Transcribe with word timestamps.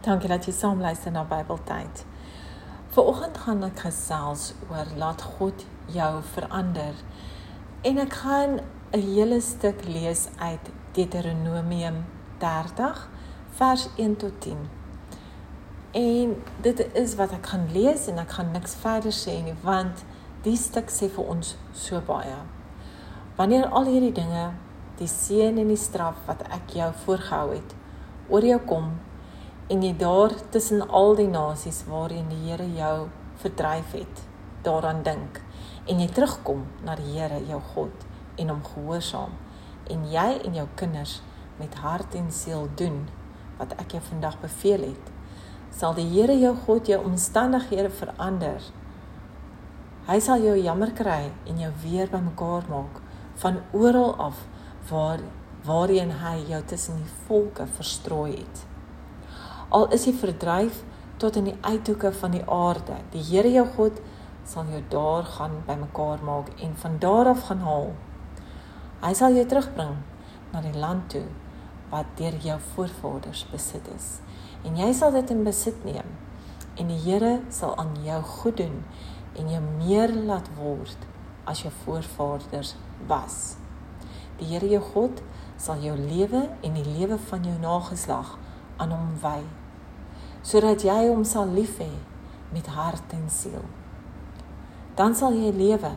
Dankie 0.00 0.30
dat 0.32 0.46
jy 0.48 0.52
saam 0.56 0.78
luister 0.80 1.12
na 1.12 1.26
Bybeltyd. 1.28 2.06
Vanoggend 2.96 3.36
gaan 3.36 3.64
ek 3.66 3.82
gesels 3.84 4.46
oor 4.70 4.88
laat 4.96 5.20
God 5.36 5.64
jou 5.92 6.22
verander. 6.24 6.94
En 7.84 8.00
ek 8.00 8.14
gaan 8.22 8.54
'n 8.96 9.02
hele 9.04 9.40
stuk 9.44 9.84
lees 9.84 10.28
uit 10.38 10.70
Deuteronomium 10.96 12.06
30 12.38 13.08
vers 13.50 13.88
1 13.96 14.16
tot 14.16 14.40
10. 14.40 14.70
En 15.92 16.42
dit 16.60 16.86
is 16.96 17.14
wat 17.14 17.32
ek 17.32 17.46
gaan 17.46 17.68
lees 17.72 18.06
en 18.06 18.18
ek 18.18 18.30
gaan 18.30 18.50
niks 18.52 18.74
verder 18.74 19.12
sê 19.12 19.42
nie 19.42 19.56
want 19.62 20.04
die 20.42 20.56
stuk 20.56 20.88
sê 20.88 21.10
vir 21.10 21.24
ons 21.24 21.56
so 21.72 22.00
baie. 22.00 22.40
Wanneer 23.36 23.68
al 23.68 23.84
hierdie 23.84 24.12
dinge, 24.12 24.50
die 24.96 25.08
seën 25.08 25.58
en 25.58 25.68
die 25.68 25.76
straf 25.76 26.16
wat 26.26 26.42
ek 26.48 26.70
jou 26.72 26.92
voorgehou 27.04 27.52
het, 27.52 27.74
oor 28.28 28.44
jou 28.44 28.58
kom 28.58 28.92
en 29.70 29.84
jy 29.86 29.92
daar 29.94 30.32
tussen 30.50 30.82
al 30.88 31.12
die 31.14 31.28
nasies 31.30 31.84
waarheen 31.86 32.26
die 32.26 32.40
Here 32.48 32.66
jou 32.74 33.06
verdryf 33.38 33.92
het, 33.94 34.22
daaraan 34.66 35.04
dink 35.06 35.38
en 35.86 36.00
jy 36.02 36.08
terugkom 36.10 36.64
na 36.82 36.96
die 36.98 37.12
Here 37.12 37.38
jou 37.46 37.60
God 37.74 38.06
en 38.42 38.50
hom 38.50 38.64
gehoorsaam 38.66 39.36
en 39.94 40.02
jy 40.10 40.26
en 40.48 40.56
jou 40.58 40.64
kinders 40.80 41.20
met 41.60 41.76
hart 41.84 42.16
en 42.18 42.32
siel 42.34 42.66
doen 42.80 43.04
wat 43.60 43.76
ek 43.78 43.94
jou 43.94 44.00
vandag 44.08 44.40
beveel 44.42 44.88
het, 44.88 45.12
sal 45.70 45.94
die 45.94 46.08
Here 46.08 46.34
jou 46.34 46.54
God 46.66 46.90
jou 46.90 46.98
omstandighede 47.06 47.92
verander. 47.94 48.64
Hy 50.08 50.16
sal 50.24 50.42
jou 50.42 50.56
jammer 50.58 50.90
kry 50.98 51.28
en 51.46 51.60
jou 51.62 51.70
weer 51.84 52.10
bymekaar 52.10 52.66
maak 52.72 52.98
van 53.44 53.60
oral 53.70 54.16
af 54.18 54.42
waar 54.90 55.22
waarheen 55.62 56.16
hy 56.24 56.34
jou 56.50 56.60
tussen 56.66 56.98
die 57.04 57.14
volke 57.28 57.68
verstrooi 57.78 58.32
het 58.40 58.66
al 59.70 59.86
is 59.94 60.04
jy 60.08 60.12
verdryf 60.18 60.82
tot 61.22 61.36
in 61.38 61.50
die 61.50 61.58
uithoeke 61.62 62.10
van 62.16 62.32
die 62.34 62.42
aarde. 62.48 62.96
Die 63.12 63.22
Here 63.22 63.50
jou 63.52 63.66
God 63.76 64.00
sal 64.48 64.70
jou 64.72 64.80
daar 64.90 65.28
gaan 65.36 65.60
bymekaar 65.66 66.24
maak 66.26 66.48
en 66.64 66.72
van 66.82 66.96
daar 66.98 67.30
af 67.30 67.44
gaan 67.46 67.62
haal. 67.62 67.92
Hy 69.04 69.12
sal 69.14 69.36
jou 69.36 69.44
terugbring 69.46 70.00
na 70.50 70.62
die 70.64 70.74
land 70.74 71.06
toe 71.12 71.26
wat 71.92 72.10
deur 72.18 72.34
jou 72.42 72.56
voorvaders 72.72 73.44
besit 73.52 73.86
is. 73.94 74.08
En 74.66 74.74
jy 74.76 74.90
sal 74.96 75.14
dit 75.14 75.30
in 75.30 75.44
besit 75.46 75.84
neem. 75.86 76.10
En 76.80 76.90
die 76.90 76.98
Here 77.04 77.38
sal 77.52 77.76
aan 77.78 77.94
jou 78.02 78.18
goed 78.22 78.58
doen 78.64 78.82
en 79.38 79.54
jou 79.54 79.62
meer 79.78 80.10
laat 80.10 80.50
word 80.58 81.06
as 81.46 81.62
jou 81.62 81.72
voorvaders 81.84 82.74
was. 83.06 83.56
Die 84.42 84.50
Here 84.50 84.66
jou 84.66 84.82
God 84.94 85.22
sal 85.60 85.78
jou 85.84 85.94
lewe 86.00 86.48
en 86.64 86.74
die 86.74 86.86
lewe 86.98 87.20
van 87.30 87.46
jou 87.46 87.58
nageslag 87.62 88.34
aan 88.80 88.96
hom 88.96 89.16
wy 89.22 89.40
sodat 90.42 90.84
jy 90.84 91.08
hom 91.08 91.24
sal 91.24 91.50
lief 91.52 91.78
hê 91.82 91.90
met 92.52 92.66
hart 92.74 93.12
en 93.12 93.26
siel. 93.30 93.64
Dan 94.96 95.14
sal 95.14 95.36
jy 95.36 95.52
lewe 95.54 95.92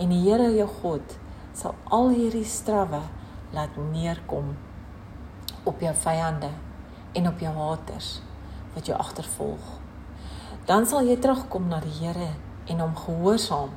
en 0.00 0.12
die 0.12 0.20
Here 0.24 0.50
jou 0.54 0.68
God 0.82 1.16
sal 1.56 1.74
al 1.92 2.12
hierdie 2.16 2.48
strawwe 2.48 3.02
laat 3.52 3.76
neerkom 3.92 4.54
op 5.68 5.80
jou 5.80 5.92
vyande 6.04 6.50
en 7.18 7.28
op 7.28 7.40
jou 7.40 7.52
haters 7.56 8.20
wat 8.74 8.88
jou 8.88 8.96
agtervolg. 8.96 9.64
Dan 10.66 10.86
sal 10.86 11.04
jy 11.08 11.18
terugkom 11.20 11.68
na 11.68 11.80
die 11.84 11.94
Here 11.98 12.32
en 12.70 12.80
hom 12.80 12.94
gehoorsaam 12.96 13.72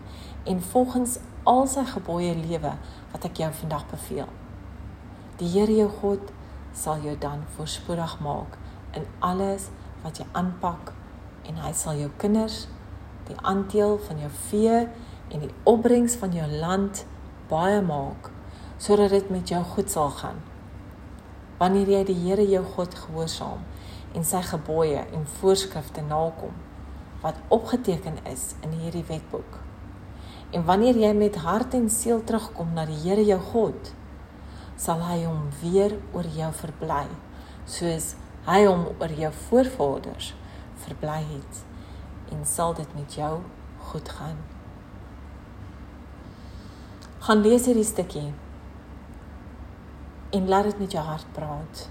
en 0.45 0.61
volgens 0.61 1.17
al 1.43 1.65
sy 1.69 1.83
gebooie 1.89 2.35
lewe 2.37 2.75
wat 3.13 3.25
ek 3.25 3.41
jou 3.41 3.51
vandag 3.61 3.87
beveel. 3.91 4.29
Die 5.39 5.49
Here 5.55 5.73
jou 5.73 5.89
God 6.01 6.31
sal 6.75 7.01
jou 7.03 7.15
dan 7.19 7.43
voorspoedig 7.55 8.19
maak 8.23 8.59
in 8.95 9.07
alles 9.19 9.67
wat 9.71 9.84
jy 10.13 10.25
aanpak 10.37 10.93
en 11.49 11.57
hy 11.63 11.71
sal 11.73 11.97
jou 11.97 12.11
kinders 12.21 12.65
die 13.25 13.37
aandeel 13.41 13.97
van 14.05 14.19
jou 14.21 14.29
vee 14.49 14.79
en 15.33 15.41
die 15.41 15.53
opbrengs 15.63 16.17
van 16.21 16.35
jou 16.35 16.45
land 16.51 17.05
baie 17.49 17.81
maak 17.81 18.29
sodat 18.77 19.13
dit 19.15 19.29
met 19.31 19.49
jou 19.49 19.61
goed 19.63 19.89
sal 19.89 20.11
gaan. 20.19 20.41
Wanneer 21.57 21.89
jy 21.89 22.03
die 22.09 22.17
Here 22.25 22.45
jou 22.45 22.63
God 22.75 22.95
gehoorsaam 22.99 23.63
en 24.15 24.25
sy 24.27 24.41
gebooie 24.45 25.05
en 25.15 25.27
voorskrifte 25.39 26.03
nakom 26.05 26.53
wat 27.23 27.39
opgeteken 27.49 28.19
is 28.29 28.53
in 28.61 28.75
hierdie 28.77 29.05
wetboek. 29.07 29.61
En 30.53 30.65
wanneer 30.67 30.99
jy 30.99 31.13
met 31.17 31.39
hart 31.41 31.73
en 31.73 31.87
siel 31.89 32.21
terugkom 32.23 32.75
na 32.75 32.85
die 32.85 32.99
Here 33.01 33.23
jou 33.25 33.39
God, 33.53 33.93
sal 34.77 35.01
hy 35.07 35.23
hom 35.23 35.47
weer 35.61 35.97
oor 36.13 36.27
jou 36.35 36.51
verbly 36.59 37.07
soos 37.65 38.13
hy 38.45 38.61
hom 38.67 38.83
oor 39.01 39.13
jou 39.17 39.31
voorvaders 39.47 40.33
verbly 40.83 41.21
het 41.25 41.61
en 42.33 42.43
sal 42.45 42.75
dit 42.77 42.91
met 42.93 43.13
jou 43.17 43.39
goed 43.89 44.09
gaan. 44.17 44.37
Gaan 47.25 47.41
lees 47.41 47.65
hierdie 47.65 47.87
stukkie 47.87 48.27
en 50.37 50.49
laat 50.51 50.69
dit 50.69 50.83
met 50.83 50.93
jou 50.93 51.03
hart 51.05 51.31
praat. 51.33 51.87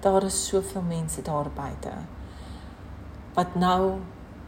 Daar 0.00 0.24
is 0.24 0.38
soveel 0.48 0.84
mense 0.88 1.22
daar 1.22 1.50
buite 1.52 1.92
wat 3.34 3.54
nou 3.54 3.98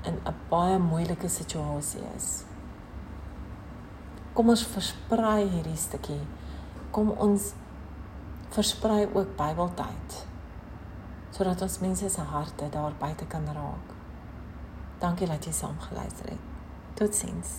in 0.09 0.17
'n 0.25 0.35
baie 0.49 0.79
moeilike 0.79 1.29
situasie 1.29 2.03
is. 2.17 2.45
Kom 4.33 4.49
ons 4.49 4.63
versprei 4.63 5.49
hierdie 5.49 5.77
stukkie. 5.77 6.25
Kom 6.91 7.11
ons 7.11 7.53
versprei 8.49 9.09
ook 9.13 9.37
Bybeltyd 9.37 10.26
sodat 11.37 11.63
ons 11.63 11.79
mense 11.85 12.09
se 12.09 12.21
harte 12.21 12.69
daar 12.73 12.95
buite 12.99 13.27
kan 13.29 13.45
raak. 13.53 13.95
Dankie 14.99 15.29
dat 15.29 15.45
jy 15.45 15.53
saam 15.53 15.77
geluister 15.89 16.31
het. 16.33 16.53
Totsiens. 16.97 17.59